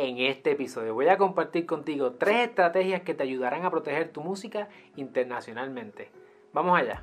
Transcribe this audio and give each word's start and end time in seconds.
En 0.00 0.18
este 0.18 0.52
episodio 0.52 0.94
voy 0.94 1.08
a 1.08 1.18
compartir 1.18 1.66
contigo 1.66 2.12
tres 2.12 2.50
estrategias 2.50 3.02
que 3.02 3.14
te 3.14 3.24
ayudarán 3.24 3.64
a 3.64 3.70
proteger 3.72 4.12
tu 4.12 4.20
música 4.20 4.68
internacionalmente. 4.94 6.12
Vamos 6.52 6.78
allá. 6.78 7.02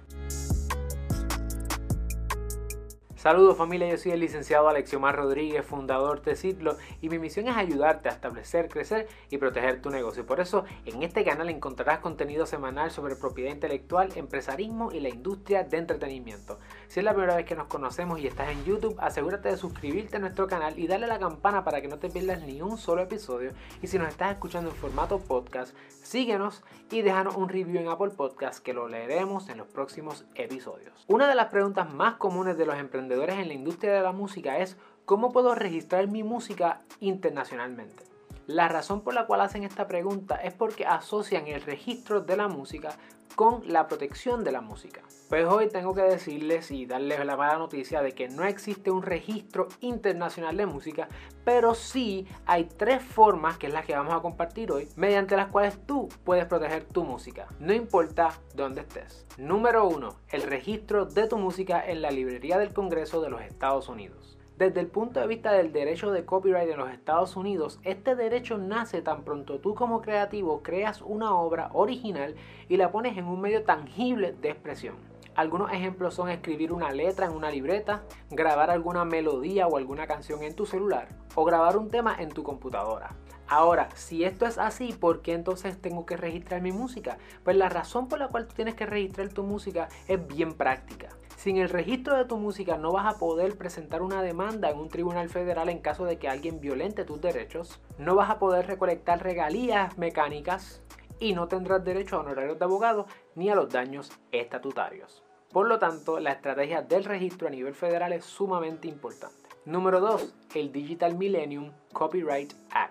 Saludos 3.26 3.58
familia, 3.58 3.90
yo 3.90 3.98
soy 3.98 4.12
el 4.12 4.20
licenciado 4.20 4.70
Alexiomar 4.70 5.16
Rodríguez, 5.16 5.66
fundador 5.66 6.22
de 6.22 6.36
Ciclo 6.36 6.78
y 7.02 7.10
mi 7.10 7.18
misión 7.18 7.48
es 7.48 7.58
ayudarte 7.58 8.08
a 8.08 8.12
establecer, 8.12 8.70
crecer 8.70 9.08
y 9.32 9.40
proteger 9.40 9.82
tu 9.82 9.90
negocio. 9.90 10.28
Por 10.28 10.40
eso 10.40 10.64
en 10.86 11.02
este 11.02 11.24
canal 11.24 11.50
encontrarás 11.50 12.02
contenido 12.02 12.46
semanal 12.46 12.92
sobre 12.92 13.16
propiedad 13.16 13.52
intelectual, 13.52 14.12
empresarismo 14.16 14.92
y 14.92 15.00
la 15.00 15.10
industria 15.10 15.64
de 15.64 15.76
entretenimiento. 15.76 16.60
Si 16.88 17.00
es 17.00 17.04
la 17.04 17.16
primera 17.16 17.36
vez 17.36 17.48
que 17.48 17.56
nos 17.56 17.66
conocemos 17.66 18.20
y 18.20 18.28
estás 18.28 18.50
en 18.50 18.64
YouTube, 18.64 18.96
asegúrate 19.00 19.50
de 19.50 19.58
suscribirte 19.58 20.18
a 20.18 20.20
nuestro 20.20 20.46
canal 20.46 20.78
y 20.78 20.86
darle 20.86 21.06
a 21.06 21.10
la 21.10 21.18
campana 21.18 21.64
para 21.64 21.82
que 21.82 21.88
no 21.88 21.98
te 21.98 22.12
pierdas 22.12 22.44
ni 22.44 22.62
un 22.62 22.78
solo 22.78 23.02
episodio. 23.02 23.54
Y 23.82 23.88
si 23.88 23.98
nos 23.98 24.10
estás 24.10 24.34
escuchando 24.34 24.70
en 24.70 24.76
formato 24.76 25.18
podcast, 25.18 25.76
síguenos 26.04 26.64
y 26.92 27.02
déjanos 27.02 27.36
un 27.36 27.50
review 27.50 27.82
en 27.82 27.88
Apple 27.88 28.12
Podcast 28.12 28.64
que 28.64 28.76
lo 28.76 28.88
leeremos 28.88 29.50
en 29.50 29.58
los 29.58 29.66
próximos 29.66 30.26
episodios. 30.36 31.04
Una 31.08 31.28
de 31.28 31.34
las 31.34 31.48
preguntas 31.48 31.92
más 31.92 32.18
comunes 32.18 32.56
de 32.56 32.68
los 32.68 32.78
emprendedores 32.78 33.15
en 33.24 33.48
la 33.48 33.54
industria 33.54 33.94
de 33.94 34.02
la 34.02 34.12
música 34.12 34.58
es 34.60 34.78
cómo 35.06 35.32
puedo 35.32 35.56
registrar 35.56 36.08
mi 36.08 36.24
música 36.24 36.82
internacionalmente. 37.00 38.15
La 38.48 38.68
razón 38.68 39.02
por 39.02 39.16
la 39.16 39.26
cual 39.26 39.42
hacen 39.42 39.64
esta 39.64 39.88
pregunta 39.88 40.36
es 40.36 40.54
porque 40.54 40.86
asocian 40.86 41.48
el 41.48 41.64
registro 41.64 42.22
de 42.22 42.38
la 42.38 42.48
música 42.48 42.96
con 43.36 43.64
la 43.68 43.88
protección 43.88 44.44
de 44.44 44.52
la 44.52 44.62
música. 44.62 45.02
Pues 45.30 45.48
hoy 45.48 45.68
tengo 45.68 45.96
que 45.96 46.04
decirles 46.04 46.70
y 46.70 46.86
darles 46.86 47.26
la 47.26 47.36
mala 47.36 47.58
noticia 47.58 48.04
de 48.04 48.12
que 48.12 48.30
no 48.30 48.46
existe 48.46 48.92
un 48.92 49.02
registro 49.02 49.68
internacional 49.82 50.56
de 50.56 50.68
música, 50.68 51.08
pero 51.44 51.74
sí 51.74 52.28
hay 52.46 52.66
tres 52.66 53.02
formas, 53.02 53.58
que 53.58 53.66
es 53.66 53.74
las 53.74 53.86
que 53.86 53.96
vamos 53.96 54.14
a 54.14 54.22
compartir 54.22 54.72
hoy, 54.72 54.88
mediante 54.96 55.36
las 55.36 55.48
cuales 55.48 55.80
tú 55.88 56.08
puedes 56.24 56.46
proteger 56.46 56.86
tu 56.86 57.04
música, 57.04 57.48
no 57.60 57.74
importa 57.74 58.40
dónde 58.54 58.82
estés. 58.82 59.26
Número 59.38 59.88
uno, 59.88 60.16
el 60.30 60.44
registro 60.44 61.06
de 61.06 61.28
tu 61.28 61.38
música 61.38 61.84
en 61.84 62.04
la 62.04 62.12
librería 62.12 62.60
del 62.60 62.74
Congreso 62.74 63.22
de 63.22 63.32
los 63.32 63.42
Estados 63.42 63.90
Unidos. 63.90 64.38
Desde 64.58 64.80
el 64.80 64.88
punto 64.88 65.20
de 65.20 65.28
vista 65.28 65.52
del 65.52 65.74
derecho 65.74 66.12
de 66.12 66.24
copyright 66.24 66.70
en 66.70 66.78
los 66.78 66.90
Estados 66.90 67.36
Unidos, 67.36 67.78
este 67.84 68.16
derecho 68.16 68.58
nace 68.58 69.02
tan 69.02 69.26
pronto 69.26 69.60
tú 69.60 69.76
como 69.76 70.02
creativo 70.02 70.64
creas 70.64 71.02
una 71.02 71.36
obra 71.36 71.72
original 71.74 72.36
y 72.70 72.78
la 72.78 72.90
pones 72.90 73.18
en 73.18 73.26
un 73.26 73.42
medio 73.42 73.64
tangible 73.64 74.32
de 74.32 74.52
expresión. 74.52 74.96
Algunos 75.36 75.74
ejemplos 75.74 76.14
son 76.14 76.30
escribir 76.30 76.72
una 76.72 76.94
letra 76.94 77.26
en 77.26 77.34
una 77.34 77.52
libreta, 77.52 78.04
grabar 78.30 78.70
alguna 78.70 79.04
melodía 79.04 79.68
o 79.68 79.76
alguna 79.76 80.08
canción 80.08 80.42
en 80.42 80.56
tu 80.56 80.66
celular 80.66 81.10
o 81.36 81.44
grabar 81.44 81.76
un 81.76 81.90
tema 81.90 82.16
en 82.18 82.30
tu 82.30 82.42
computadora. 82.42 83.10
Ahora, 83.50 83.90
si 83.94 84.24
esto 84.24 84.46
es 84.46 84.58
así, 84.58 84.94
¿por 84.94 85.22
qué 85.22 85.34
entonces 85.34 85.82
tengo 85.82 86.06
que 86.06 86.16
registrar 86.16 86.62
mi 86.62 86.72
música? 86.72 87.18
Pues 87.44 87.58
la 87.58 87.68
razón 87.68 88.08
por 88.08 88.20
la 88.20 88.30
cual 88.30 88.48
tú 88.48 88.56
tienes 88.56 88.76
que 88.76 88.86
registrar 88.86 89.28
tu 89.28 89.44
música 89.44 89.90
es 90.08 90.26
bien 90.26 90.54
práctica. 90.54 91.10
Sin 91.36 91.58
el 91.58 91.70
registro 91.70 92.18
de 92.18 92.26
tu 92.26 92.38
música 92.38 92.78
no 92.78 92.92
vas 92.92 93.14
a 93.14 93.20
poder 93.20 93.58
presentar 93.58 94.02
una 94.02 94.22
demanda 94.22 94.70
en 94.70 94.80
un 94.80 94.90
tribunal 94.90 95.30
federal 95.30 95.70
en 95.70 95.80
caso 95.80 96.06
de 96.06 96.18
que 96.18 96.30
alguien 96.30 96.60
violente 96.60 97.04
tus 97.04 97.22
derechos, 97.22 97.82
no 97.98 98.16
vas 98.16 98.30
a 98.30 98.40
poder 98.40 98.68
recolectar 98.68 99.22
regalías 99.22 99.98
mecánicas 99.98 100.82
y 101.20 101.34
no 101.34 101.48
tendrás 101.48 101.84
derecho 101.84 102.18
a 102.18 102.20
honorarios 102.20 102.60
de 102.60 102.66
abogado 102.66 103.08
ni 103.36 103.50
a 103.50 103.56
los 103.56 103.70
daños 103.70 104.12
estatutarios. 104.32 105.24
Por 105.52 105.68
lo 105.68 105.80
tanto, 105.80 106.20
la 106.20 106.34
estrategia 106.34 106.82
del 106.82 107.06
registro 107.06 107.48
a 107.48 107.52
nivel 107.52 107.76
federal 107.76 108.12
es 108.14 108.26
sumamente 108.26 108.88
importante. 108.88 109.50
Número 109.66 110.00
2. 110.00 110.34
El 110.56 110.72
Digital 110.72 111.16
Millennium 111.16 111.72
Copyright 111.94 112.54
Act. 112.72 112.85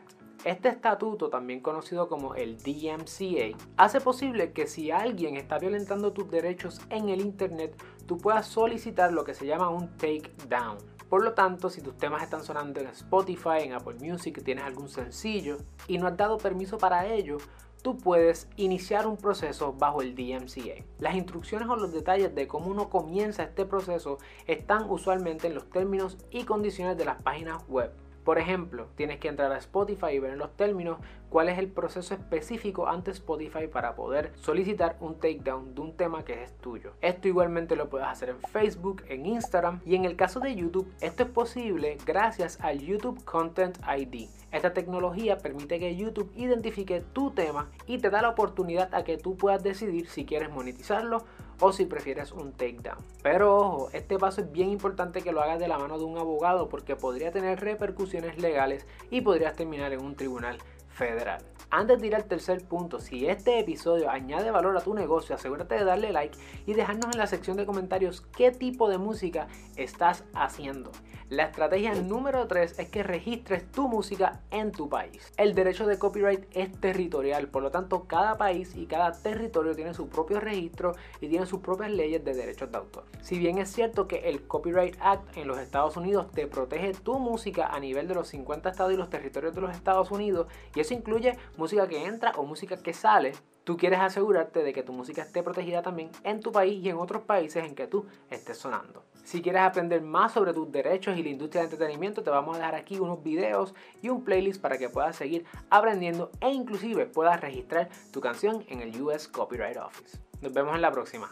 Este 0.45 0.69
estatuto, 0.69 1.31
también 1.31 1.61
conocido 1.61 2.07
como 2.07 2.35
el 2.35 2.59
DMCA, 2.59 3.57
hace 3.79 4.03
posible 4.03 4.53
que 4.53 4.67
si 4.67 4.91
alguien 4.91 5.39
está 5.39 5.59
violentando 5.59 6.13
tus 6.13 6.31
derechos 6.31 6.83
en 6.91 7.09
el 7.09 7.23
Internet, 7.23 7.83
tú 8.07 8.19
puedas 8.19 8.47
solicitar 8.47 9.11
lo 9.11 9.25
que 9.25 9.33
se 9.33 9.47
llama 9.47 9.71
un 9.71 9.89
takedown. 9.97 10.77
Por 11.09 11.25
lo 11.25 11.33
tanto, 11.33 11.71
si 11.71 11.81
tus 11.81 11.97
temas 11.97 12.23
están 12.23 12.45
sonando 12.45 12.79
en 12.81 12.89
Spotify, 12.89 13.63
en 13.63 13.73
Apple 13.73 13.97
Music, 13.99 14.43
tienes 14.45 14.65
algún 14.65 14.91
sencillo 14.91 15.57
y 15.89 15.97
no 15.97 16.09
has 16.09 16.17
dado 16.19 16.37
permiso 16.37 16.77
para 16.77 17.07
ello, 17.07 17.39
tú 17.81 17.97
puedes 17.97 18.47
iniciar 18.57 19.07
un 19.07 19.17
proceso 19.17 19.73
bajo 19.73 20.03
el 20.03 20.15
DMCA. 20.15 20.85
Las 20.99 21.15
instrucciones 21.15 21.71
o 21.71 21.77
los 21.77 21.95
detalles 21.95 22.35
de 22.35 22.47
cómo 22.47 22.67
uno 22.67 22.91
comienza 22.91 23.45
este 23.45 23.65
proceso 23.65 24.19
están 24.47 24.91
usualmente 24.91 25.47
en 25.47 25.55
los 25.55 25.71
términos 25.71 26.19
y 26.31 26.45
condiciones 26.45 26.99
de 26.99 27.07
las 27.07 27.23
páginas 27.23 27.67
web 27.67 27.91
por 28.25 28.39
ejemplo, 28.39 28.89
tienes 28.97 29.19
que 29.19 29.29
entrar 29.29 29.53
a 29.53 29.59
Spotify 29.59 30.13
y 30.13 30.19
ver 30.19 30.33
en 30.33 30.39
los 30.39 30.57
términos 30.57 30.99
cuál 31.29 31.49
es 31.49 31.59
el 31.59 31.69
proceso 31.69 32.15
específico 32.15 32.89
ante 32.89 33.11
Spotify 33.11 33.67
para 33.67 33.95
poder 33.95 34.33
solicitar 34.37 34.97
un 35.01 35.17
takedown 35.17 35.75
de 35.75 35.81
un 35.81 35.97
tema 35.97 36.25
que 36.25 36.43
es 36.43 36.57
tuyo. 36.59 36.93
Esto 37.01 37.29
igualmente 37.29 37.77
lo 37.77 37.91
puedes 37.91 38.07
hacer 38.07 38.31
en 38.31 38.41
Facebook, 38.41 39.03
en 39.09 39.27
Instagram 39.27 39.81
y 39.85 39.95
en 39.95 40.05
el 40.05 40.17
caso 40.17 40.41
de 40.41 40.55
YouTube, 40.55 40.91
esto 41.01 41.25
es 41.25 41.29
posible 41.29 41.99
gracias 42.07 42.59
al 42.61 42.81
YouTube 42.81 43.23
Content 43.25 43.77
ID. 43.87 44.29
Esta 44.53 44.73
tecnología 44.73 45.39
permite 45.39 45.81
que 45.81 45.97
YouTube 45.97 46.33
identifique 46.37 47.03
tu 47.13 47.33
tema 47.33 47.69
y 47.87 47.99
te 47.99 48.09
da 48.09 48.23
la 48.23 48.29
oportunidad 48.29 48.95
a 48.95 49.03
que 49.03 49.19
tú 49.19 49.37
puedas 49.37 49.63
decidir 49.63 50.09
si 50.09 50.25
quieres 50.25 50.49
monetizarlo 50.51 51.25
o 51.61 51.73
si 51.73 51.87
prefieres 51.87 52.33
un 52.33 52.53
takedown. 52.53 52.99
Pero 53.23 53.57
ojo, 53.57 53.91
este 53.93 54.19
paso 54.19 54.41
es 54.41 54.53
bien 54.53 54.71
importante 54.71 55.23
que 55.23 55.33
lo 55.33 55.43
hagas 55.43 55.59
de 55.59 55.69
la 55.69 55.79
mano 55.79 55.99
de 55.99 56.05
un 56.05 56.19
abogado 56.19 56.69
porque 56.69 56.97
podría 56.97 57.33
tener 57.33 57.61
repercusiones 57.61 58.39
legales 58.39 58.87
y 59.11 59.21
podrías 59.21 59.57
terminar 59.57 59.93
en 59.93 60.05
un 60.05 60.17
tribunal 60.17 60.59
federal. 60.95 61.43
Antes 61.71 62.01
de 62.01 62.07
ir 62.07 62.15
al 62.15 62.25
tercer 62.25 62.65
punto, 62.65 63.01
si 63.01 63.27
este 63.27 63.59
episodio 63.59 64.09
añade 64.09 64.51
valor 64.51 64.77
a 64.77 64.81
tu 64.81 64.95
negocio, 64.95 65.35
asegúrate 65.35 65.75
de 65.75 65.85
darle 65.85 66.13
like 66.13 66.39
y 66.67 66.75
dejarnos 66.75 67.13
en 67.13 67.19
la 67.19 67.27
sección 67.27 67.57
de 67.57 67.67
comentarios 67.67 68.21
qué 68.37 68.53
tipo 68.53 68.89
de 68.89 68.99
música 68.99 69.49
estás 69.77 70.25
haciendo. 70.35 70.93
La 71.31 71.45
estrategia 71.45 71.95
número 71.95 72.47
3 72.47 72.79
es 72.79 72.89
que 72.91 73.03
registres 73.03 73.69
tu 73.73 73.89
música 73.89 74.43
en 74.51 74.73
tu 74.73 74.91
país. 74.91 75.33
El 75.39 75.55
derecho 75.55 75.87
de 75.87 75.99
copyright 75.99 76.45
es 76.53 76.71
territorial, 76.81 77.49
por 77.49 77.63
lo 77.63 77.71
tanto 77.71 78.05
cada 78.05 78.37
país 78.37 78.77
y 78.77 78.85
cada 78.85 79.11
territorio 79.11 79.75
tiene 79.75 79.95
su 79.95 80.09
propio 80.09 80.39
registro 80.39 80.95
y 81.23 81.29
tiene 81.29 81.47
sus 81.47 81.61
propias 81.61 81.91
leyes 81.91 82.23
de 82.23 82.35
derechos 82.35 82.71
de 82.71 82.77
autor. 82.77 83.05
Si 83.23 83.39
bien 83.39 83.57
es 83.57 83.73
cierto 83.73 84.07
que 84.07 84.29
el 84.29 84.47
Copyright 84.47 84.97
Act 85.01 85.37
en 85.39 85.49
los 85.49 85.59
Estados 85.59 85.97
Unidos 85.97 86.31
te 86.31 86.47
protege 86.47 86.93
tu 86.93 87.19
música 87.19 87.69
a 87.69 87.81
nivel 87.81 88.07
de 88.07 88.15
los 88.15 88.29
50 88.29 88.69
estados 88.69 88.93
y 88.93 88.97
los 88.97 89.09
territorios 89.09 89.55
de 89.55 89.63
los 89.63 89.75
Estados 89.75 90.11
Unidos, 90.11 90.47
y 90.75 90.81
eso 90.85 90.95
incluye 90.95 91.37
música 91.57 91.89
que 91.89 92.05
entra 92.05 92.33
o 92.37 92.45
música 92.45 92.77
que 92.77 92.93
sale, 92.93 93.33
tú 93.65 93.77
quieres 93.77 94.01
asegurarte 94.01 94.63
de 94.63 94.73
que 94.73 94.83
tu 94.83 94.93
música 94.93 95.23
esté 95.23 95.43
protegida 95.43 95.83
también 95.83 96.11
en 96.23 96.41
tu 96.41 96.53
país 96.53 96.85
y 96.85 96.91
en 96.91 96.97
otros 96.97 97.23
países 97.23 97.65
en 97.65 97.75
que 97.75 97.87
tú 97.87 98.07
estés 98.31 98.59
sonando. 98.59 99.05
Si 99.25 99.41
quieres 99.41 99.63
aprender 99.63 100.03
más 100.03 100.33
sobre 100.33 100.53
tus 100.53 100.71
derechos 100.71 101.17
y 101.17 101.23
la 101.23 101.31
industria 101.31 101.63
de 101.63 101.71
entretenimiento, 101.71 102.23
te 102.23 102.31
vamos 102.31 102.57
a 102.57 102.59
dejar 102.59 102.75
aquí 102.75 102.99
unos 102.99 103.23
videos 103.23 103.75
y 104.03 104.11
un 104.11 104.23
playlist 104.23 104.61
para 104.61 104.77
que 104.77 104.91
puedas 104.91 105.17
seguir 105.17 105.47
aprendiendo 105.71 106.31
e 106.41 106.51
inclusive 106.51 107.07
puedas 107.07 107.41
registrar 107.41 107.89
tu 108.13 108.21
canción 108.21 108.65
en 108.69 108.83
el 108.83 109.01
US 109.03 109.27
Copyright 109.29 109.79
Office. 109.79 110.19
Nos 110.43 110.53
vemos 110.53 110.75
en 110.75 110.83
la 110.83 110.93
próxima. 110.93 111.31